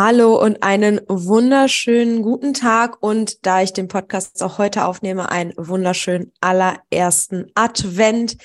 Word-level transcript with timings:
Hallo 0.00 0.40
und 0.40 0.62
einen 0.62 1.00
wunderschönen 1.08 2.22
guten 2.22 2.54
Tag 2.54 3.02
und 3.02 3.44
da 3.44 3.62
ich 3.62 3.72
den 3.72 3.88
Podcast 3.88 4.40
auch 4.44 4.58
heute 4.58 4.84
aufnehme, 4.84 5.28
einen 5.32 5.52
wunderschönen 5.56 6.30
allerersten 6.40 7.50
Advent. 7.56 8.36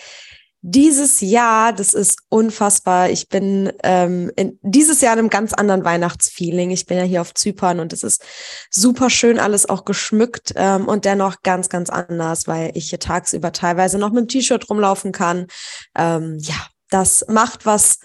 Dieses 0.61 1.21
Jahr, 1.21 1.71
das 1.71 1.93
ist 1.93 2.23
unfassbar. 2.29 3.11
Ich 3.11 3.29
bin 3.29 3.71
ähm, 3.83 4.31
in, 4.35 4.57
dieses 4.63 5.01
Jahr 5.01 5.13
in 5.13 5.19
einem 5.19 5.29
ganz 5.29 5.53
anderen 5.53 5.85
Weihnachtsfeeling. 5.85 6.71
Ich 6.71 6.87
bin 6.87 6.97
ja 6.97 7.03
hier 7.03 7.21
auf 7.21 7.35
Zypern 7.35 7.79
und 7.79 7.93
es 7.93 8.01
ist 8.01 8.23
super 8.71 9.11
schön 9.11 9.37
alles 9.37 9.69
auch 9.69 9.85
geschmückt 9.85 10.53
ähm, 10.55 10.87
und 10.87 11.05
dennoch 11.05 11.43
ganz, 11.43 11.69
ganz 11.69 11.91
anders, 11.91 12.47
weil 12.47 12.71
ich 12.73 12.89
hier 12.89 12.99
tagsüber 12.99 13.51
teilweise 13.51 13.99
noch 13.99 14.09
mit 14.09 14.21
dem 14.21 14.27
T-Shirt 14.27 14.71
rumlaufen 14.71 15.11
kann. 15.11 15.45
Ähm, 15.95 16.39
ja, 16.39 16.65
das 16.89 17.25
macht 17.27 17.67
was 17.67 17.99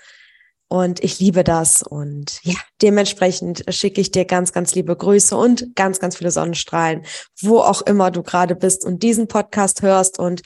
und 0.69 1.03
ich 1.03 1.19
liebe 1.19 1.45
das. 1.45 1.83
Und 1.83 2.41
ja, 2.43 2.57
dementsprechend 2.83 3.65
schicke 3.69 4.01
ich 4.01 4.11
dir 4.11 4.25
ganz, 4.25 4.53
ganz 4.53 4.75
liebe 4.75 4.95
Grüße 4.95 5.37
und 5.37 5.75
ganz, 5.75 5.99
ganz 5.99 6.17
viele 6.17 6.31
Sonnenstrahlen, 6.31 7.05
wo 7.41 7.61
auch 7.61 7.83
immer 7.83 8.11
du 8.11 8.23
gerade 8.23 8.55
bist 8.55 8.85
und 8.85 9.03
diesen 9.03 9.29
Podcast 9.29 9.83
hörst. 9.83 10.19
Und 10.19 10.43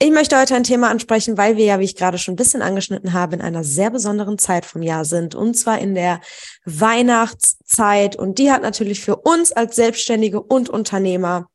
ich 0.00 0.10
möchte 0.10 0.38
heute 0.38 0.54
ein 0.54 0.64
Thema 0.64 0.90
ansprechen, 0.90 1.36
weil 1.36 1.56
wir 1.56 1.64
ja, 1.64 1.80
wie 1.80 1.84
ich 1.84 1.96
gerade 1.96 2.18
schon 2.18 2.34
ein 2.34 2.36
bisschen 2.36 2.62
angeschnitten 2.62 3.12
habe, 3.12 3.34
in 3.36 3.42
einer 3.42 3.64
sehr 3.64 3.90
besonderen 3.90 4.38
Zeit 4.38 4.64
vom 4.64 4.82
Jahr 4.82 5.04
sind. 5.04 5.34
Und 5.34 5.54
zwar 5.54 5.78
in 5.80 5.94
der 5.94 6.20
Weihnachtszeit. 6.64 8.16
Und 8.16 8.38
die 8.38 8.50
hat 8.50 8.62
natürlich 8.62 9.00
für 9.00 9.16
uns 9.16 9.52
als 9.52 9.76
Selbstständige 9.76 10.40
und 10.40 10.70
Unternehmer 10.70 11.48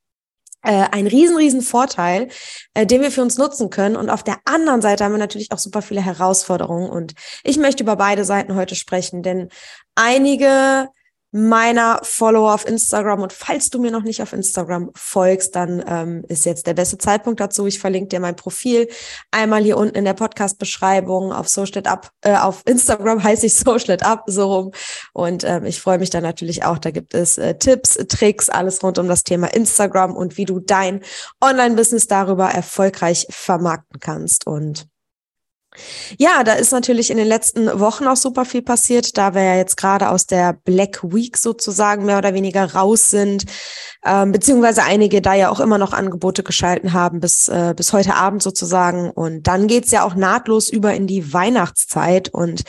ein 0.70 1.08
riesen, 1.08 1.38
riesen 1.38 1.62
Vorteil, 1.62 2.30
äh, 2.74 2.86
den 2.86 3.02
wir 3.02 3.12
für 3.12 3.22
uns 3.22 3.38
nutzen 3.38 3.70
können. 3.70 3.96
Und 3.96 4.10
auf 4.10 4.24
der 4.24 4.38
anderen 4.46 4.82
Seite 4.82 5.04
haben 5.04 5.12
wir 5.12 5.20
natürlich 5.20 5.52
auch 5.52 5.60
super 5.60 5.82
viele 5.82 6.02
Herausforderungen. 6.02 6.90
Und 6.90 7.14
ich 7.44 7.58
möchte 7.58 7.84
über 7.84 7.96
beide 7.96 8.26
Seiten 8.26 8.56
heute 8.56 8.76
sprechen, 8.76 9.24
denn 9.24 9.50
einige 9.96 10.90
meiner 11.36 12.00
Follower 12.04 12.54
auf 12.54 12.68
Instagram. 12.68 13.22
Und 13.22 13.34
falls 13.34 13.72
du 13.72 13.82
mir 13.82 13.90
noch 13.90 14.04
nicht 14.04 14.22
auf 14.22 14.34
Instagram 14.34 14.92
folgst, 14.94 15.56
dann 15.56 15.84
ähm, 15.88 16.24
ist 16.28 16.46
jetzt 16.46 16.68
der 16.68 16.76
beste 16.76 17.00
Zeitpunkt 17.00 17.40
dazu. 17.40 17.66
Ich 17.66 17.80
verlinke 17.80 18.10
dir 18.10 18.20
mein 18.20 18.36
Profil 18.36 18.88
einmal 19.32 19.64
hier 19.64 19.78
unten 19.78 19.96
in 19.96 20.06
der 20.06 20.14
Podcast-Beschreibung 20.14 21.34
auf 21.34 21.50
Social. 21.50 21.82
Äh, 22.22 22.36
auf 22.36 22.62
Instagram 22.66 23.24
heiße 23.24 23.48
ich 23.48 23.56
Social 23.56 23.98
Up 24.02 24.26
so 24.28 24.54
rum. 24.54 24.72
Und 25.12 25.44
ähm, 25.44 25.66
ich 25.66 25.82
freue 25.82 25.98
mich 25.98 26.12
da 26.12 26.22
natürlich 26.22 26.66
auch. 26.66 26.78
Da 26.78 26.92
gibt 26.92 27.16
es 27.16 27.40
äh, 27.40 27.56
Tipps, 27.56 27.96
Tricks, 28.08 28.50
alles 28.50 28.84
rund 28.84 29.00
um 29.00 29.08
das 29.08 29.24
Thema 29.24 29.48
Instagram 29.48 30.16
und 30.16 30.38
wie 30.38 30.46
du 30.46 30.60
dein 30.60 31.02
Online-Business 31.42 32.06
darüber 32.06 32.50
erfolgreich 32.50 33.26
vermarkten 33.32 34.00
kannst. 34.00 34.46
Und 34.46 34.86
ja, 36.18 36.44
da 36.44 36.54
ist 36.54 36.72
natürlich 36.72 37.10
in 37.10 37.18
den 37.18 37.28
letzten 37.28 37.80
Wochen 37.80 38.08
auch 38.08 38.16
super 38.16 38.46
viel 38.46 38.62
passiert, 38.62 39.18
da 39.18 39.34
wir 39.34 39.44
ja 39.44 39.56
jetzt 39.56 39.78
gerade 39.78 40.10
aus 40.10 40.28
der 40.28 40.54
Black 40.54 41.04
Week 41.04 41.38
sozusagen 41.38 42.06
mehr 42.06 42.18
oder 42.18 42.34
weniger 42.34 42.74
raus 42.74 43.10
sind, 43.10 43.46
ähm, 44.06 44.32
beziehungsweise 44.32 44.84
einige 44.84 45.22
da 45.22 45.34
ja 45.34 45.50
auch 45.50 45.60
immer 45.60 45.78
noch 45.78 45.94
Angebote 45.94 46.44
geschalten 46.44 46.94
haben 46.94 47.20
bis, 47.20 47.48
äh, 47.48 47.74
bis 47.76 47.94
heute 47.94 48.16
Abend 48.16 48.44
sozusagen. 48.44 49.10
Und 49.10 49.48
dann 49.48 49.68
geht's 49.68 49.92
ja 49.92 50.04
auch 50.04 50.16
nahtlos 50.16 50.70
über 50.70 50.94
in 50.94 51.08
die 51.08 51.34
Weihnachtszeit. 51.34 52.30
Und 52.30 52.64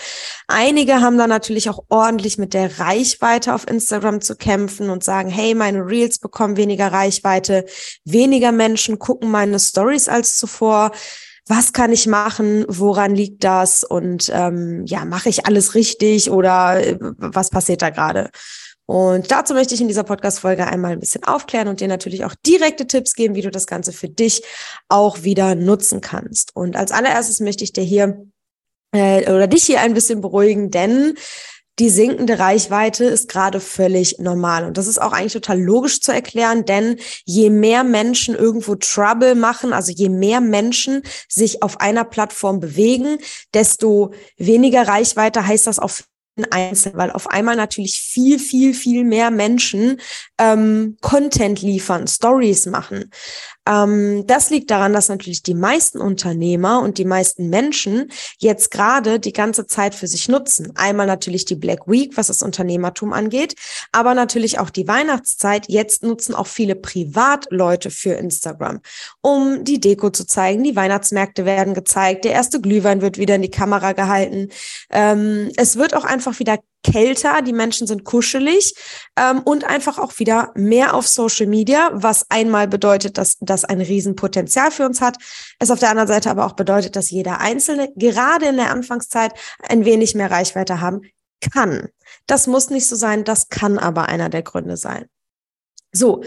einige 0.46 1.00
haben 1.00 1.18
da 1.18 1.26
natürlich 1.26 1.68
auch 1.70 1.84
ordentlich 1.88 2.38
mit 2.38 2.54
der 2.54 2.78
Reichweite 2.78 3.54
auf 3.54 3.68
Instagram 3.68 4.20
zu 4.20 4.36
kämpfen 4.36 4.90
und 4.90 5.02
sagen, 5.02 5.28
hey, 5.28 5.54
meine 5.54 5.84
Reels 5.84 6.18
bekommen 6.18 6.56
weniger 6.56 6.92
Reichweite, 6.92 7.64
weniger 8.04 8.52
Menschen 8.52 8.98
gucken 8.98 9.30
meine 9.30 9.58
Stories 9.58 10.08
als 10.08 10.38
zuvor 10.38 10.92
was 11.46 11.72
kann 11.72 11.92
ich 11.92 12.06
machen, 12.06 12.64
woran 12.68 13.14
liegt 13.14 13.44
das 13.44 13.84
und 13.84 14.30
ähm, 14.32 14.84
ja, 14.86 15.04
mache 15.04 15.28
ich 15.28 15.46
alles 15.46 15.74
richtig 15.74 16.30
oder 16.30 16.84
äh, 16.84 16.98
was 17.00 17.50
passiert 17.50 17.82
da 17.82 17.90
gerade? 17.90 18.30
Und 18.86 19.30
dazu 19.30 19.54
möchte 19.54 19.74
ich 19.74 19.80
in 19.80 19.88
dieser 19.88 20.04
Podcast-Folge 20.04 20.66
einmal 20.66 20.92
ein 20.92 21.00
bisschen 21.00 21.24
aufklären 21.24 21.68
und 21.68 21.80
dir 21.80 21.88
natürlich 21.88 22.24
auch 22.24 22.34
direkte 22.46 22.86
Tipps 22.86 23.14
geben, 23.14 23.34
wie 23.34 23.40
du 23.42 23.50
das 23.50 23.66
Ganze 23.66 23.92
für 23.92 24.08
dich 24.08 24.42
auch 24.88 25.22
wieder 25.22 25.54
nutzen 25.54 26.02
kannst. 26.02 26.54
Und 26.54 26.76
als 26.76 26.92
allererstes 26.92 27.40
möchte 27.40 27.64
ich 27.64 27.72
dir 27.72 27.84
hier 27.84 28.26
äh, 28.92 29.30
oder 29.30 29.46
dich 29.46 29.64
hier 29.64 29.80
ein 29.80 29.94
bisschen 29.94 30.20
beruhigen, 30.20 30.70
denn 30.70 31.14
die 31.78 31.90
sinkende 31.90 32.38
Reichweite 32.38 33.04
ist 33.04 33.28
gerade 33.28 33.60
völlig 33.60 34.18
normal. 34.18 34.64
Und 34.64 34.78
das 34.78 34.86
ist 34.86 35.00
auch 35.00 35.12
eigentlich 35.12 35.32
total 35.32 35.60
logisch 35.60 36.00
zu 36.00 36.12
erklären, 36.12 36.64
denn 36.64 36.96
je 37.24 37.50
mehr 37.50 37.82
Menschen 37.82 38.34
irgendwo 38.34 38.76
Trouble 38.76 39.34
machen, 39.34 39.72
also 39.72 39.90
je 39.92 40.08
mehr 40.08 40.40
Menschen 40.40 41.02
sich 41.28 41.62
auf 41.62 41.80
einer 41.80 42.04
Plattform 42.04 42.60
bewegen, 42.60 43.18
desto 43.54 44.12
weniger 44.36 44.86
Reichweite 44.86 45.46
heißt 45.46 45.66
das 45.66 45.78
auf 45.78 46.04
Einzelnen, 46.50 46.98
weil 46.98 47.10
auf 47.12 47.28
einmal 47.28 47.56
natürlich 47.56 48.00
viel, 48.00 48.38
viel, 48.38 48.74
viel 48.74 49.04
mehr 49.04 49.30
Menschen 49.30 50.00
ähm, 50.38 50.96
Content 51.00 51.62
liefern, 51.62 52.08
Stories 52.08 52.66
machen. 52.66 53.10
Ähm, 53.66 54.26
das 54.26 54.50
liegt 54.50 54.70
daran, 54.70 54.92
dass 54.92 55.08
natürlich 55.08 55.42
die 55.42 55.54
meisten 55.54 56.00
Unternehmer 56.00 56.80
und 56.82 56.98
die 56.98 57.04
meisten 57.04 57.48
Menschen 57.48 58.10
jetzt 58.38 58.70
gerade 58.70 59.18
die 59.18 59.32
ganze 59.32 59.66
Zeit 59.66 59.94
für 59.94 60.06
sich 60.06 60.28
nutzen. 60.28 60.72
Einmal 60.74 61.06
natürlich 61.06 61.44
die 61.44 61.54
Black 61.54 61.86
Week, 61.86 62.16
was 62.16 62.26
das 62.26 62.42
Unternehmertum 62.42 63.12
angeht, 63.12 63.54
aber 63.92 64.14
natürlich 64.14 64.58
auch 64.58 64.70
die 64.70 64.88
Weihnachtszeit. 64.88 65.66
Jetzt 65.68 66.02
nutzen 66.02 66.34
auch 66.34 66.46
viele 66.46 66.74
Privatleute 66.74 67.90
für 67.90 68.14
Instagram, 68.14 68.80
um 69.22 69.64
die 69.64 69.80
Deko 69.80 70.10
zu 70.10 70.26
zeigen. 70.26 70.64
Die 70.64 70.76
Weihnachtsmärkte 70.76 71.44
werden 71.44 71.74
gezeigt. 71.74 72.24
Der 72.24 72.32
erste 72.32 72.60
Glühwein 72.60 73.00
wird 73.00 73.18
wieder 73.18 73.36
in 73.36 73.42
die 73.42 73.50
Kamera 73.50 73.92
gehalten. 73.92 74.48
Ähm, 74.90 75.50
es 75.56 75.76
wird 75.76 75.94
auch 75.94 76.04
einfach 76.04 76.23
wieder 76.38 76.58
kälter, 76.82 77.42
die 77.42 77.52
Menschen 77.52 77.86
sind 77.86 78.04
kuschelig 78.04 78.74
ähm, 79.16 79.40
und 79.42 79.64
einfach 79.64 79.98
auch 79.98 80.18
wieder 80.18 80.52
mehr 80.54 80.94
auf 80.94 81.08
Social 81.08 81.46
Media, 81.46 81.90
was 81.92 82.30
einmal 82.30 82.68
bedeutet, 82.68 83.18
dass 83.18 83.36
das 83.40 83.64
ein 83.64 83.80
Riesenpotenzial 83.80 84.70
für 84.70 84.84
uns 84.84 85.00
hat, 85.00 85.16
es 85.58 85.70
auf 85.70 85.78
der 85.78 85.90
anderen 85.90 86.08
Seite 86.08 86.30
aber 86.30 86.46
auch 86.46 86.52
bedeutet, 86.52 86.96
dass 86.96 87.10
jeder 87.10 87.40
Einzelne 87.40 87.90
gerade 87.96 88.46
in 88.46 88.56
der 88.56 88.70
Anfangszeit 88.70 89.32
ein 89.68 89.84
wenig 89.84 90.14
mehr 90.14 90.30
Reichweite 90.30 90.80
haben 90.80 91.02
kann. 91.52 91.88
Das 92.26 92.46
muss 92.46 92.70
nicht 92.70 92.86
so 92.86 92.96
sein, 92.96 93.24
das 93.24 93.48
kann 93.48 93.78
aber 93.78 94.08
einer 94.08 94.28
der 94.28 94.42
Gründe 94.42 94.76
sein. 94.76 95.06
So, 95.92 96.24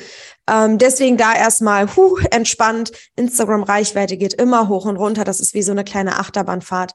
ähm, 0.50 0.78
deswegen 0.78 1.18
da 1.18 1.36
erstmal 1.36 1.94
huh, 1.96 2.18
entspannt. 2.32 2.92
Instagram-Reichweite 3.18 4.16
geht 4.16 4.34
immer 4.34 4.70
hoch 4.70 4.86
und 4.86 4.96
runter. 4.96 5.26
Das 5.26 5.42
ist 5.42 5.54
wie 5.54 5.62
so 5.62 5.74
eine 5.74 5.84
kleine 5.84 6.20
Achterbahnfahrt. 6.20 6.94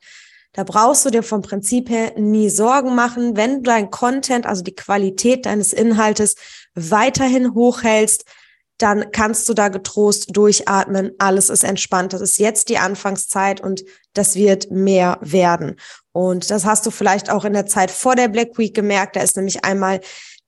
Da 0.52 0.64
brauchst 0.64 1.04
du 1.06 1.10
dir 1.10 1.22
vom 1.22 1.40
Prinzip 1.40 1.88
her 1.88 2.12
nie 2.18 2.50
Sorgen 2.50 2.94
machen, 2.94 3.36
wenn 3.36 3.56
du 3.56 3.70
dein 3.70 3.90
Content, 3.90 4.46
also 4.46 4.62
die 4.62 4.74
Qualität 4.74 5.46
deines 5.46 5.72
Inhaltes 5.72 6.34
weiterhin 6.74 7.54
hochhältst, 7.54 8.24
dann 8.78 9.12
kannst 9.12 9.48
du 9.48 9.54
da 9.54 9.68
getrost 9.68 10.36
durchatmen. 10.36 11.12
Alles 11.18 11.50
ist 11.50 11.62
entspannt. 11.62 12.12
Das 12.12 12.20
ist 12.20 12.38
jetzt 12.38 12.68
die 12.68 12.78
Anfangszeit 12.78 13.60
und 13.60 13.84
das 14.12 14.34
wird 14.34 14.70
mehr 14.70 15.18
werden. 15.20 15.76
Und 16.10 16.50
das 16.50 16.64
hast 16.64 16.84
du 16.84 16.90
vielleicht 16.90 17.30
auch 17.30 17.44
in 17.44 17.52
der 17.52 17.66
Zeit 17.66 17.90
vor 17.90 18.16
der 18.16 18.28
Black 18.28 18.58
Week 18.58 18.74
gemerkt. 18.74 19.16
Da 19.16 19.20
ist 19.20 19.36
nämlich 19.36 19.64
einmal 19.64 20.00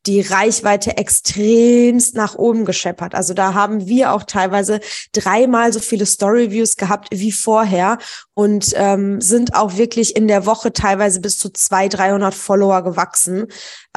die 0.07 0.21
Reichweite 0.21 0.97
extremst 0.97 2.15
nach 2.15 2.35
oben 2.35 2.65
gescheppert. 2.65 3.15
Also 3.15 3.33
da 3.33 3.55
haben 3.55 3.87
wir 3.87 4.13
auch 4.13 4.25
teilweise 4.25 4.81
dreimal 5.13 5.73
so 5.73 5.81
viele 5.81 6.05
Storyviews 6.05 6.77
gehabt 6.77 7.09
wie 7.11 7.33
vorher 7.33 7.99
und 8.35 8.73
ähm, 8.75 9.21
sind 9.21 9.55
auch 9.55 9.77
wirklich 9.77 10.15
in 10.15 10.29
der 10.29 10.45
Woche 10.45 10.73
teilweise 10.73 11.21
bis 11.21 11.39
zu 11.39 11.49
zwei, 11.51 11.89
300 11.89 12.35
Follower 12.35 12.83
gewachsen. 12.83 13.47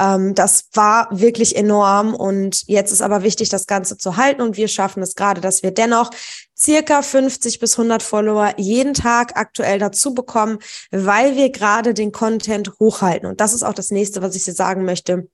Ähm, 0.00 0.34
das 0.34 0.68
war 0.72 1.08
wirklich 1.10 1.56
enorm 1.56 2.14
und 2.14 2.66
jetzt 2.68 2.92
ist 2.92 3.02
aber 3.02 3.22
wichtig, 3.22 3.50
das 3.50 3.66
Ganze 3.66 3.98
zu 3.98 4.16
halten 4.16 4.40
und 4.40 4.56
wir 4.56 4.68
schaffen 4.68 5.02
es 5.02 5.14
gerade, 5.14 5.40
dass 5.40 5.62
wir 5.62 5.72
dennoch 5.72 6.10
circa 6.56 7.02
50 7.02 7.58
bis 7.60 7.78
100 7.78 8.02
Follower 8.02 8.54
jeden 8.56 8.94
Tag 8.94 9.36
aktuell 9.36 9.78
dazu 9.78 10.14
bekommen, 10.14 10.58
weil 10.90 11.36
wir 11.36 11.50
gerade 11.50 11.94
den 11.94 12.12
Content 12.12 12.72
hochhalten. 12.80 13.28
Und 13.28 13.40
das 13.40 13.52
ist 13.52 13.62
auch 13.62 13.74
das 13.74 13.90
nächste, 13.90 14.22
was 14.22 14.34
ich 14.34 14.44
dir 14.44 14.54
sagen 14.54 14.84
möchte 14.84 15.28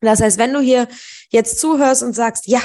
das 0.00 0.20
heißt, 0.20 0.38
wenn 0.38 0.52
du 0.52 0.60
hier 0.60 0.88
jetzt 1.30 1.58
zuhörst 1.58 2.02
und 2.02 2.14
sagst, 2.14 2.46
ja, 2.46 2.60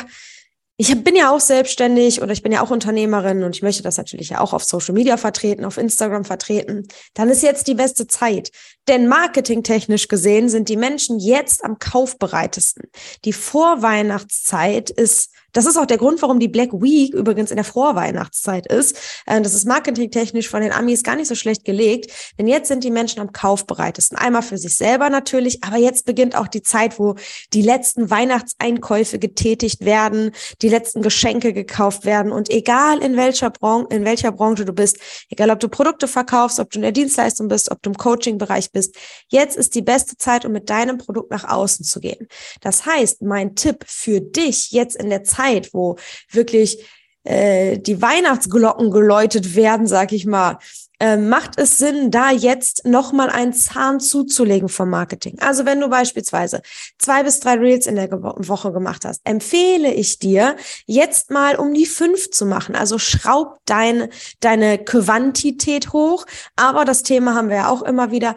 ich 0.77 1.03
bin 1.03 1.15
ja 1.15 1.29
auch 1.29 1.39
selbstständig 1.39 2.23
oder 2.23 2.31
ich 2.31 2.41
bin 2.41 2.51
ja 2.51 2.63
auch 2.63 2.71
Unternehmerin 2.71 3.43
und 3.43 3.55
ich 3.55 3.61
möchte 3.61 3.83
das 3.83 3.97
natürlich 3.97 4.29
ja 4.29 4.39
auch 4.39 4.51
auf 4.51 4.63
Social 4.63 4.95
Media 4.95 5.15
vertreten, 5.17 5.63
auf 5.63 5.77
Instagram 5.77 6.25
vertreten, 6.25 6.87
dann 7.13 7.29
ist 7.29 7.43
jetzt 7.43 7.67
die 7.67 7.75
beste 7.75 8.07
Zeit. 8.07 8.51
Denn 8.87 9.07
marketingtechnisch 9.07 10.07
gesehen 10.07 10.49
sind 10.49 10.69
die 10.69 10.77
Menschen 10.77 11.19
jetzt 11.19 11.63
am 11.63 11.77
kaufbereitesten. 11.77 12.89
Die 13.25 13.33
Vorweihnachtszeit 13.33 14.89
ist 14.89 15.29
das 15.53 15.65
ist 15.65 15.77
auch 15.77 15.85
der 15.85 15.97
Grund, 15.97 16.21
warum 16.21 16.39
die 16.39 16.47
Black 16.47 16.71
Week 16.73 17.13
übrigens 17.13 17.51
in 17.51 17.57
der 17.57 17.65
Vorweihnachtszeit 17.65 18.67
ist. 18.67 18.97
Äh, 19.25 19.41
das 19.41 19.53
ist 19.53 19.65
marketingtechnisch 19.65 20.47
von 20.49 20.61
den 20.61 20.71
Amis 20.71 21.03
gar 21.03 21.15
nicht 21.15 21.27
so 21.27 21.35
schlecht 21.35 21.65
gelegt, 21.65 22.11
denn 22.39 22.47
jetzt 22.47 22.69
sind 22.69 22.83
die 22.83 22.91
Menschen 22.91 23.19
am 23.19 23.31
kaufbereitesten. 23.31 24.17
Einmal 24.17 24.43
für 24.43 24.57
sich 24.57 24.75
selber 24.75 25.09
natürlich, 25.09 25.63
aber 25.63 25.77
jetzt 25.77 26.05
beginnt 26.05 26.35
auch 26.35 26.47
die 26.47 26.61
Zeit, 26.61 26.99
wo 26.99 27.15
die 27.53 27.61
letzten 27.61 28.09
Weihnachtseinkäufe 28.09 29.19
getätigt 29.19 29.83
werden, 29.83 30.31
die 30.61 30.69
letzten 30.69 31.01
Geschenke 31.01 31.53
gekauft 31.53 32.05
werden 32.05 32.31
und 32.31 32.49
egal 32.49 32.99
in 32.99 33.17
welcher 33.17 33.49
Branche, 33.49 33.87
in 33.91 34.05
welcher 34.05 34.31
Branche 34.31 34.65
du 34.65 34.73
bist, 34.73 34.99
egal 35.29 35.49
ob 35.49 35.59
du 35.59 35.67
Produkte 35.67 36.07
verkaufst, 36.07 36.59
ob 36.59 36.69
du 36.71 36.77
in 36.77 36.83
der 36.83 36.91
Dienstleistung 36.91 37.49
bist, 37.49 37.71
ob 37.71 37.81
du 37.81 37.89
im 37.89 37.97
Coaching-Bereich 37.97 38.70
bist. 38.71 38.95
Jetzt 39.27 39.57
ist 39.57 39.75
die 39.75 39.81
beste 39.81 40.17
Zeit, 40.17 40.45
um 40.45 40.51
mit 40.51 40.69
deinem 40.69 40.97
Produkt 40.97 41.31
nach 41.31 41.43
außen 41.43 41.85
zu 41.85 41.99
gehen. 41.99 42.27
Das 42.61 42.85
heißt, 42.85 43.21
mein 43.21 43.55
Tipp 43.55 43.85
für 43.87 44.21
dich 44.21 44.71
jetzt 44.71 44.95
in 44.95 45.09
der 45.09 45.23
Zeit, 45.23 45.73
wo 45.73 45.97
wirklich 46.29 46.85
äh, 47.23 47.77
die 47.77 48.01
Weihnachtsglocken 48.01 48.91
geläutet 48.91 49.55
werden, 49.55 49.85
sag 49.85 50.11
ich 50.11 50.25
mal, 50.25 50.57
äh, 51.01 51.17
macht 51.17 51.59
es 51.59 51.79
Sinn, 51.79 52.11
da 52.11 52.29
jetzt 52.31 52.85
nochmal 52.85 53.31
einen 53.31 53.53
Zahn 53.53 53.99
zuzulegen 53.99 54.69
vom 54.69 54.89
Marketing. 54.89 55.39
Also 55.39 55.65
wenn 55.65 55.79
du 55.79 55.89
beispielsweise 55.89 56.61
zwei 56.99 57.23
bis 57.23 57.39
drei 57.39 57.55
Reels 57.55 57.87
in 57.87 57.95
der 57.95 58.11
Woche 58.11 58.71
gemacht 58.71 59.03
hast, 59.03 59.21
empfehle 59.23 59.91
ich 59.91 60.19
dir, 60.19 60.55
jetzt 60.85 61.31
mal 61.31 61.55
um 61.55 61.73
die 61.73 61.87
fünf 61.87 62.29
zu 62.29 62.45
machen. 62.45 62.75
Also 62.75 62.99
schraub 62.99 63.57
dein, 63.65 64.09
deine 64.41 64.77
Quantität 64.77 65.91
hoch. 65.91 66.27
Aber 66.55 66.85
das 66.85 67.01
Thema 67.01 67.33
haben 67.33 67.49
wir 67.49 67.55
ja 67.57 67.69
auch 67.69 67.81
immer 67.81 68.11
wieder 68.11 68.35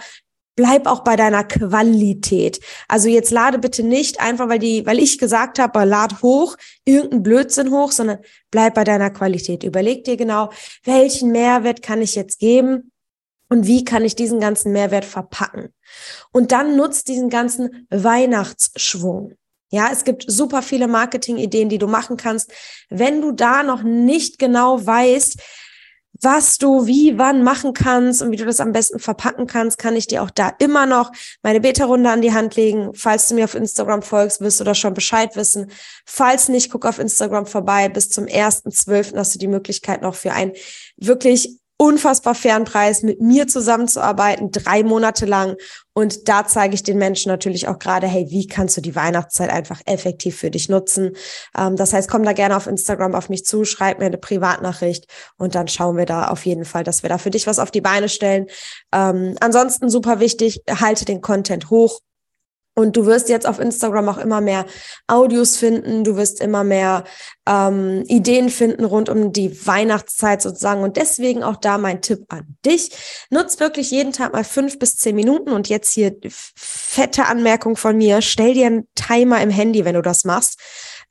bleib 0.56 0.87
auch 0.87 1.01
bei 1.01 1.17
deiner 1.17 1.45
Qualität. 1.45 2.61
Also 2.89 3.09
jetzt 3.09 3.31
lade 3.31 3.59
bitte 3.59 3.83
nicht 3.83 4.21
einfach, 4.21 4.49
weil 4.49 4.59
die, 4.59 4.87
weil 4.87 4.99
ich 4.99 5.19
gesagt 5.19 5.59
habe, 5.59 5.85
lad 5.85 6.23
hoch, 6.23 6.56
irgendein 6.85 7.23
Blödsinn 7.23 7.71
hoch, 7.71 7.93
sondern 7.93 8.19
bleib 8.51 8.75
bei 8.75 8.85
deiner 8.85 9.11
Qualität. 9.11 9.65
Überleg 9.65 10.05
dir 10.05 10.17
genau, 10.17 10.51
welchen 10.85 11.33
Mehrwert 11.33 11.83
kann 11.83 12.03
ich 12.03 12.15
jetzt 12.15 12.39
geben 12.39 12.93
und 13.49 13.67
wie 13.67 13.85
kann 13.85 14.05
ich 14.05 14.17
diesen 14.17 14.41
ganzen 14.41 14.73
Mehrwert 14.73 15.05
verpacken. 15.05 15.71
Und 16.33 16.53
dann 16.53 16.77
nutzt 16.77 17.09
diesen 17.09 17.31
ganzen 17.31 17.87
Weihnachtsschwung. 17.91 19.35
Ja, 19.71 19.89
es 19.93 20.05
gibt 20.05 20.25
super 20.29 20.62
viele 20.62 20.87
Marketingideen, 20.87 21.69
die 21.69 21.79
du 21.79 21.89
machen 21.89 22.17
kannst. 22.17 22.53
Wenn 22.91 23.21
du 23.21 23.33
da 23.33 23.65
noch 23.65 23.83
nicht 23.83 24.39
genau 24.39 24.85
weißt, 24.85 25.37
was 26.20 26.58
du 26.58 26.87
wie, 26.87 27.19
wann 27.19 27.43
machen 27.43 27.72
kannst 27.72 28.22
und 28.22 28.31
wie 28.31 28.37
du 28.37 28.44
das 28.44 28.61
am 28.61 28.72
besten 28.72 28.99
verpacken 28.99 29.46
kannst, 29.46 29.78
kann 29.78 29.96
ich 29.96 30.06
dir 30.06 30.22
auch 30.22 30.31
da 30.31 30.52
immer 30.58 30.87
noch 30.87 31.12
meine 31.43 31.61
Beta-Runde 31.61 32.11
an 32.11 32.22
die 32.22 32.32
Hand 32.32 32.56
legen. 32.56 32.90
Falls 32.94 33.28
du 33.28 33.34
mir 33.34 33.44
auf 33.44 33.55
Instagram 33.55 34.02
folgst, 34.02 34.40
wirst 34.40 34.61
du 34.61 34.64
da 34.64 34.75
schon 34.75 34.94
Bescheid 34.94 35.34
wissen. 35.37 35.70
Falls 36.05 36.49
nicht, 36.49 36.70
guck 36.70 36.87
auf 36.87 36.99
Instagram 36.99 37.46
vorbei. 37.46 37.88
Bis 37.88 38.11
zum 38.11 38.25
1.12. 38.25 39.16
hast 39.16 39.34
du 39.34 39.38
die 39.38 39.49
Möglichkeit 39.49 40.02
noch 40.02 40.14
für 40.14 40.32
ein 40.32 40.52
wirklich 40.96 41.58
unfassbar 41.76 42.35
fairen 42.35 42.65
Preis, 42.65 43.03
mit 43.03 43.21
mir 43.21 43.49
zusammenzuarbeiten, 43.49 44.50
drei 44.50 44.82
Monate 44.82 45.26
lang. 45.26 45.56
Und 45.93 46.29
da 46.29 46.47
zeige 46.47 46.75
ich 46.75 46.82
den 46.82 46.99
Menschen 46.99 47.29
natürlich 47.29 47.69
auch 47.69 47.79
gerade, 47.79 48.06
hey, 48.06 48.26
wie 48.31 48.47
kannst 48.47 48.76
du 48.76 48.81
die 48.81 48.94
Weihnachtszeit 48.94 49.50
einfach 49.50 49.81
effektiv 49.87 50.37
für 50.37 50.50
dich 50.50 50.69
nutzen? 50.69 51.12
Ähm, 51.56 51.76
das 51.76 51.93
heißt, 51.93 52.09
komm 52.09 52.23
da 52.23 52.32
gerne 52.32 52.56
auf 52.56 52.67
Instagram 52.67 53.15
auf 53.15 53.29
mich 53.29 53.44
zu, 53.44 53.65
schreib 53.65 53.99
mir 53.99 54.06
eine 54.06 54.19
Privatnachricht 54.19 55.06
und 55.37 55.55
dann 55.55 55.69
schauen 55.69 55.97
wir 55.97 56.06
da 56.06 56.29
auf 56.29 56.47
jeden 56.47 56.65
Fall, 56.65 56.85
dass 56.85 57.03
wir 57.03 57.11
da 57.11 57.19
für 57.19 57.31
dich 57.31 57.47
was 57.47 57.59
auf 57.59 57.71
die 57.71 57.81
Beine 57.81 58.09
stellen. 58.09 58.47
Ähm, 58.93 59.37
ansonsten 59.41 59.88
super 59.88 60.20
wichtig, 60.20 60.62
halte 60.69 61.05
den 61.05 61.20
Content 61.20 61.70
hoch 61.70 62.00
und 62.75 62.97
du 62.97 63.06
wirst 63.06 63.29
jetzt 63.29 63.47
auf 63.47 63.61
Instagram 63.61 64.09
auch 64.09 64.19
immer 64.19 64.41
mehr 64.41 64.67
Audios 65.06 65.56
finden, 65.56 66.03
du 66.03 66.17
wirst 66.17 66.41
immer 66.41 66.65
mehr 66.65 67.05
ähm, 67.47 68.03
Ideen 68.06 68.50
finden 68.50 68.85
rund 68.85 69.09
um 69.09 69.32
die 69.32 69.67
Weihnachtszeit 69.67 70.43
sozusagen. 70.43 70.82
Und 70.82 70.97
deswegen 70.97 71.43
auch 71.43 71.56
da 71.56 71.79
mein 71.79 72.03
Tipp 72.03 72.25
an 72.29 72.56
dich. 72.65 72.91
Nutz 73.31 73.61
wirklich 73.61 73.91
jeden 73.91 74.12
Tag 74.12 74.32
mal 74.32 74.44
fünf 74.44 74.79
bis 74.79 74.97
zehn 74.97 75.15
Minuten 75.15 75.50
und 75.50 75.69
jetzt 75.69 75.93
hier 75.93 76.17
fette 76.56 77.26
Anmerkung 77.26 77.76
von 77.76 77.97
mir. 77.97 78.23
Stell 78.23 78.55
dir 78.55 78.67
einen 78.67 78.88
Timer 78.94 79.41
im 79.41 79.50
Handy, 79.50 79.85
wenn 79.85 79.94
du 79.94 80.03
das 80.03 80.25
machst 80.25 80.59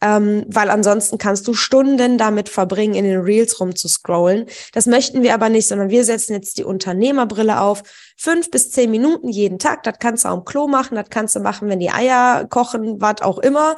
ähm, 0.03 0.43
weil 0.49 0.69
ansonsten 0.69 1.17
kannst 1.17 1.47
du 1.47 1.53
Stunden 1.53 2.17
damit 2.17 2.49
verbringen, 2.49 2.93
in 2.93 3.05
den 3.05 3.21
Reels 3.21 3.61
rumzuscrollen. 3.61 4.47
Das 4.73 4.85
möchten 4.85 5.23
wir 5.23 5.33
aber 5.33 5.47
nicht, 5.47 5.69
sondern 5.69 5.89
wir 5.89 6.03
setzen 6.03 6.33
jetzt 6.33 6.57
die 6.57 6.65
Unternehmerbrille 6.65 7.61
auf. 7.61 7.83
Fünf 8.17 8.51
bis 8.51 8.69
zehn 8.69 8.91
Minuten 8.91 9.29
jeden 9.29 9.59
Tag. 9.59 9.83
Das 9.83 9.95
kannst 9.99 10.25
du 10.25 10.27
am 10.27 10.43
Klo 10.43 10.67
machen, 10.67 10.95
das 10.95 11.09
kannst 11.09 11.37
du 11.37 11.39
machen, 11.39 11.69
wenn 11.69 11.79
die 11.79 11.89
Eier 11.89 12.45
kochen, 12.49 12.99
was 12.99 13.21
auch 13.21 13.37
immer. 13.37 13.77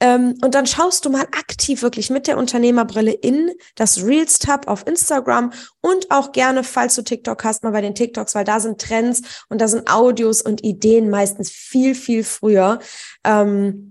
Ähm, 0.00 0.34
und 0.42 0.56
dann 0.56 0.66
schaust 0.66 1.04
du 1.04 1.10
mal 1.10 1.22
aktiv 1.22 1.82
wirklich 1.82 2.10
mit 2.10 2.26
der 2.26 2.38
Unternehmerbrille 2.38 3.12
in 3.12 3.52
das 3.76 4.02
Reels-Tab 4.02 4.66
auf 4.66 4.86
Instagram 4.88 5.52
und 5.82 6.10
auch 6.10 6.32
gerne, 6.32 6.64
falls 6.64 6.96
du 6.96 7.02
TikTok 7.02 7.44
hast, 7.44 7.62
mal 7.62 7.70
bei 7.70 7.82
den 7.82 7.94
TikToks, 7.94 8.34
weil 8.34 8.44
da 8.44 8.58
sind 8.58 8.80
Trends 8.80 9.22
und 9.48 9.60
da 9.60 9.68
sind 9.68 9.88
Audios 9.88 10.42
und 10.42 10.64
Ideen 10.64 11.10
meistens 11.10 11.50
viel, 11.50 11.94
viel 11.94 12.24
früher. 12.24 12.80
Ähm, 13.24 13.89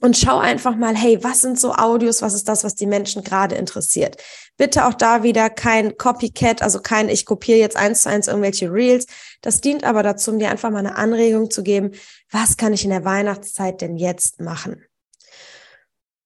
und 0.00 0.16
schau 0.16 0.38
einfach 0.38 0.76
mal, 0.76 0.96
hey, 0.96 1.22
was 1.22 1.42
sind 1.42 1.58
so 1.58 1.72
Audios, 1.74 2.22
was 2.22 2.34
ist 2.34 2.48
das, 2.48 2.62
was 2.62 2.76
die 2.76 2.86
Menschen 2.86 3.24
gerade 3.24 3.56
interessiert? 3.56 4.16
Bitte 4.56 4.86
auch 4.86 4.94
da 4.94 5.22
wieder 5.24 5.50
kein 5.50 5.96
Copycat, 5.96 6.62
also 6.62 6.80
kein, 6.80 7.08
ich 7.08 7.26
kopiere 7.26 7.58
jetzt 7.58 7.76
eins 7.76 8.02
zu 8.02 8.08
eins 8.08 8.28
irgendwelche 8.28 8.72
Reels. 8.72 9.06
Das 9.40 9.60
dient 9.60 9.84
aber 9.84 10.02
dazu, 10.02 10.30
um 10.30 10.38
dir 10.38 10.50
einfach 10.50 10.70
mal 10.70 10.78
eine 10.78 10.96
Anregung 10.96 11.50
zu 11.50 11.62
geben, 11.62 11.92
was 12.30 12.56
kann 12.56 12.72
ich 12.72 12.84
in 12.84 12.90
der 12.90 13.04
Weihnachtszeit 13.04 13.80
denn 13.80 13.96
jetzt 13.96 14.40
machen? 14.40 14.84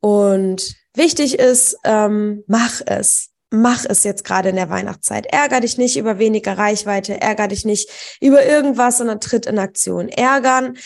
Und 0.01 0.75
wichtig 0.95 1.39
ist, 1.39 1.77
ähm, 1.85 2.45
mach 2.47 2.83
es 2.85 3.32
mach 3.53 3.85
es 3.85 4.03
jetzt 4.03 4.25
gerade 4.25 4.49
in 4.49 4.57
der 4.57 4.71
Weihnachtszeit. 4.71 5.27
Ärger 5.27 5.61
dich 5.61 5.77
nicht 5.77 5.97
über 5.97 6.19
weniger 6.19 6.57
Reichweite, 6.57 7.21
ärger 7.21 7.49
dich 7.49 7.65
nicht 7.65 7.91
über 8.21 8.45
irgendwas, 8.45 8.99
sondern 8.99 9.21
tritt 9.21 9.47
in 9.47 9.59
Aktion. 9.59 10.09
Ärgern 10.09 10.77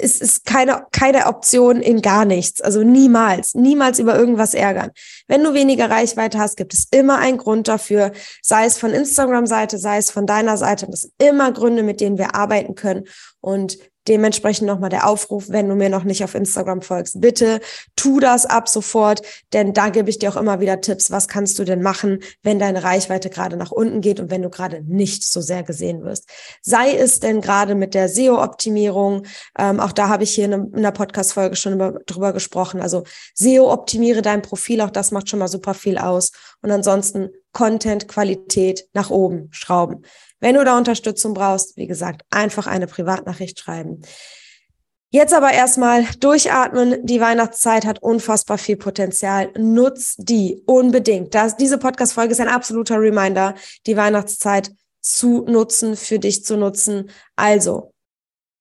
ist, 0.00 0.22
ist 0.22 0.46
keine, 0.46 0.86
keine 0.92 1.26
Option 1.26 1.82
in 1.82 2.00
gar 2.00 2.24
nichts. 2.24 2.60
Also 2.60 2.82
niemals, 2.82 3.54
niemals 3.54 3.98
über 3.98 4.16
irgendwas 4.16 4.54
ärgern. 4.54 4.92
Wenn 5.26 5.42
du 5.42 5.52
weniger 5.52 5.90
Reichweite 5.90 6.38
hast, 6.38 6.56
gibt 6.56 6.74
es 6.74 6.86
immer 6.90 7.18
einen 7.18 7.38
Grund 7.38 7.66
dafür, 7.66 8.12
sei 8.40 8.66
es 8.66 8.78
von 8.78 8.92
Instagram-Seite, 8.92 9.78
sei 9.78 9.98
es 9.98 10.10
von 10.10 10.26
deiner 10.26 10.56
Seite. 10.56 10.86
Das 10.88 11.02
sind 11.02 11.14
immer 11.18 11.52
Gründe, 11.52 11.82
mit 11.82 12.00
denen 12.00 12.18
wir 12.18 12.36
arbeiten 12.36 12.76
können. 12.76 13.04
Und 13.40 13.78
Dementsprechend 14.08 14.66
nochmal 14.66 14.90
der 14.90 15.06
Aufruf, 15.06 15.48
wenn 15.48 15.68
du 15.68 15.76
mir 15.76 15.88
noch 15.88 16.02
nicht 16.02 16.24
auf 16.24 16.34
Instagram 16.34 16.82
folgst, 16.82 17.20
bitte 17.20 17.60
tu 17.94 18.18
das 18.18 18.46
ab 18.46 18.68
sofort, 18.68 19.22
denn 19.52 19.72
da 19.72 19.90
gebe 19.90 20.10
ich 20.10 20.18
dir 20.18 20.30
auch 20.30 20.36
immer 20.36 20.60
wieder 20.60 20.80
Tipps, 20.80 21.10
was 21.10 21.28
kannst 21.28 21.58
du 21.58 21.64
denn 21.64 21.82
machen, 21.82 22.18
wenn 22.42 22.58
deine 22.58 22.82
Reichweite 22.82 23.30
gerade 23.30 23.56
nach 23.56 23.70
unten 23.70 24.00
geht 24.00 24.18
und 24.18 24.30
wenn 24.30 24.42
du 24.42 24.50
gerade 24.50 24.82
nicht 24.82 25.24
so 25.24 25.40
sehr 25.40 25.62
gesehen 25.62 26.02
wirst. 26.02 26.28
Sei 26.62 26.96
es 26.96 27.20
denn 27.20 27.40
gerade 27.40 27.74
mit 27.74 27.94
der 27.94 28.08
SEO-Optimierung, 28.08 29.22
ähm, 29.58 29.78
auch 29.78 29.92
da 29.92 30.08
habe 30.08 30.24
ich 30.24 30.34
hier 30.34 30.46
in, 30.46 30.74
einer 30.74 30.92
Podcast-Folge 30.92 31.56
schon 31.56 31.74
über, 31.74 32.00
drüber 32.06 32.32
gesprochen. 32.32 32.80
Also 32.80 33.04
SEO 33.34 33.72
optimiere 33.72 34.22
dein 34.22 34.42
Profil, 34.42 34.80
auch 34.80 34.90
das 34.90 35.12
macht 35.12 35.28
schon 35.28 35.38
mal 35.38 35.48
super 35.48 35.74
viel 35.74 35.98
aus. 35.98 36.32
Und 36.60 36.70
ansonsten 36.70 37.30
Content-Qualität 37.52 38.88
nach 38.94 39.10
oben 39.10 39.48
schrauben. 39.50 40.04
Wenn 40.42 40.56
du 40.56 40.64
da 40.64 40.76
Unterstützung 40.76 41.34
brauchst, 41.34 41.76
wie 41.76 41.86
gesagt, 41.86 42.22
einfach 42.30 42.66
eine 42.66 42.88
Privatnachricht 42.88 43.60
schreiben. 43.60 44.02
Jetzt 45.10 45.32
aber 45.32 45.52
erstmal 45.52 46.04
durchatmen. 46.18 47.06
Die 47.06 47.20
Weihnachtszeit 47.20 47.86
hat 47.86 48.02
unfassbar 48.02 48.58
viel 48.58 48.76
Potenzial. 48.76 49.52
Nutz 49.56 50.16
die 50.18 50.60
unbedingt. 50.66 51.32
Das, 51.34 51.56
diese 51.56 51.78
Podcast-Folge 51.78 52.32
ist 52.32 52.40
ein 52.40 52.48
absoluter 52.48 52.98
Reminder, 52.98 53.54
die 53.86 53.96
Weihnachtszeit 53.96 54.72
zu 55.00 55.42
nutzen, 55.42 55.96
für 55.96 56.18
dich 56.18 56.44
zu 56.44 56.56
nutzen. 56.56 57.10
Also, 57.36 57.92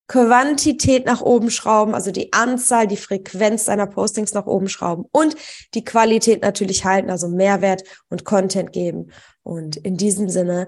Quantität 0.07 1.05
nach 1.05 1.21
oben 1.21 1.49
schrauben, 1.49 1.95
also 1.95 2.11
die 2.11 2.31
Anzahl, 2.31 2.85
die 2.85 2.97
Frequenz 2.97 3.65
deiner 3.65 3.87
Postings 3.87 4.33
nach 4.33 4.45
oben 4.45 4.67
schrauben 4.67 5.05
und 5.11 5.35
die 5.73 5.85
Qualität 5.85 6.43
natürlich 6.43 6.85
halten, 6.85 7.09
also 7.09 7.27
Mehrwert 7.29 7.83
und 8.09 8.25
Content 8.25 8.71
geben. 8.71 9.11
Und 9.41 9.77
in 9.77 9.95
diesem 9.97 10.29
Sinne 10.29 10.67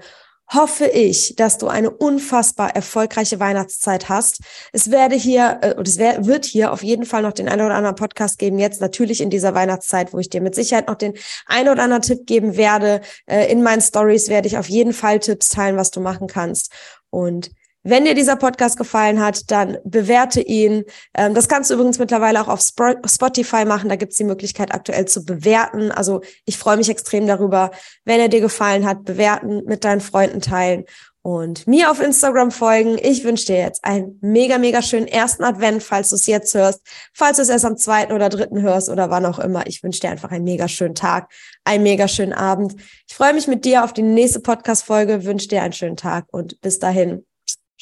hoffe 0.51 0.85
ich, 0.85 1.35
dass 1.35 1.57
du 1.57 1.67
eine 1.67 1.89
unfassbar 1.89 2.75
erfolgreiche 2.75 3.39
Weihnachtszeit 3.39 4.09
hast. 4.09 4.41
Es 4.71 4.91
werde 4.91 5.15
hier, 5.15 5.59
äh, 5.61 5.73
und 5.73 5.87
es 5.87 5.97
wird 5.97 6.45
hier 6.45 6.71
auf 6.71 6.83
jeden 6.83 7.05
Fall 7.05 7.21
noch 7.21 7.33
den 7.33 7.49
einen 7.49 7.65
oder 7.65 7.75
anderen 7.75 7.95
Podcast 7.95 8.37
geben, 8.39 8.59
jetzt 8.59 8.81
natürlich 8.81 9.21
in 9.21 9.29
dieser 9.29 9.53
Weihnachtszeit, 9.53 10.13
wo 10.13 10.19
ich 10.19 10.29
dir 10.29 10.41
mit 10.41 10.55
Sicherheit 10.55 10.87
noch 10.87 10.95
den 10.95 11.13
einen 11.47 11.69
oder 11.69 11.83
anderen 11.83 12.03
Tipp 12.03 12.25
geben 12.25 12.57
werde. 12.57 13.01
Äh, 13.25 13.51
in 13.51 13.63
meinen 13.63 13.81
Stories 13.81 14.29
werde 14.29 14.47
ich 14.47 14.57
auf 14.57 14.69
jeden 14.69 14.93
Fall 14.93 15.19
Tipps 15.19 15.49
teilen, 15.49 15.77
was 15.77 15.91
du 15.91 16.01
machen 16.01 16.27
kannst. 16.27 16.71
Und 17.09 17.51
wenn 17.83 18.05
dir 18.05 18.15
dieser 18.15 18.37
Podcast 18.37 18.77
gefallen 18.77 19.19
hat, 19.19 19.51
dann 19.51 19.77
bewerte 19.83 20.41
ihn. 20.41 20.83
Ähm, 21.13 21.33
das 21.33 21.47
kannst 21.47 21.69
du 21.69 21.75
übrigens 21.75 21.99
mittlerweile 21.99 22.41
auch 22.41 22.47
auf 22.47 22.61
Spotify 22.61 23.65
machen. 23.65 23.89
Da 23.89 23.97
gibt 23.97 24.13
es 24.13 24.17
die 24.17 24.23
Möglichkeit, 24.23 24.73
aktuell 24.73 25.05
zu 25.05 25.25
bewerten. 25.25 25.91
Also 25.91 26.21
ich 26.45 26.57
freue 26.57 26.77
mich 26.77 26.89
extrem 26.89 27.27
darüber. 27.27 27.71
Wenn 28.05 28.19
er 28.19 28.29
dir 28.29 28.41
gefallen 28.41 28.85
hat, 28.85 29.03
bewerten, 29.03 29.63
mit 29.65 29.83
deinen 29.83 30.01
Freunden 30.01 30.39
teilen 30.39 30.85
und 31.23 31.67
mir 31.67 31.89
auf 31.89 32.01
Instagram 32.01 32.51
folgen. 32.51 32.97
Ich 33.01 33.23
wünsche 33.23 33.47
dir 33.47 33.57
jetzt 33.57 33.83
einen 33.83 34.17
mega, 34.21 34.57
mega 34.57 34.81
schönen 34.81 35.07
ersten 35.07 35.43
Advent, 35.43 35.81
falls 35.81 36.09
du 36.09 36.15
es 36.15 36.25
jetzt 36.25 36.53
hörst, 36.53 36.81
falls 37.13 37.37
du 37.37 37.43
es 37.43 37.49
erst 37.49 37.65
am 37.65 37.77
zweiten 37.77 38.11
oder 38.11 38.29
dritten 38.29 38.61
hörst 38.61 38.89
oder 38.89 39.09
wann 39.09 39.25
auch 39.25 39.39
immer. 39.39 39.65
Ich 39.65 39.83
wünsche 39.83 40.01
dir 40.01 40.09
einfach 40.09 40.31
einen 40.31 40.43
mega 40.43 40.67
schönen 40.67 40.95
Tag, 40.95 41.31
einen 41.63 41.83
mega 41.83 42.07
schönen 42.07 42.33
Abend. 42.33 42.75
Ich 43.07 43.15
freue 43.15 43.33
mich 43.33 43.47
mit 43.47 43.65
dir 43.65 43.83
auf 43.83 43.93
die 43.93 44.03
nächste 44.03 44.41
Podcast-Folge, 44.41 45.23
wünsche 45.23 45.47
dir 45.47 45.63
einen 45.63 45.73
schönen 45.73 45.97
Tag 45.97 46.25
und 46.31 46.59
bis 46.61 46.79
dahin. 46.79 47.25